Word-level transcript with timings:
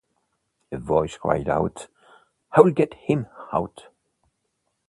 A 0.71 0.79
voice 0.79 1.15
cried 1.17 1.47
out, 1.47 1.85
"I'll 2.53 2.71
get 2.71 2.95
him 2.95 3.27
out!". 3.53 3.85